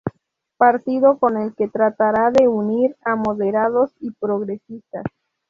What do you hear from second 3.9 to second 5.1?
y progresistas.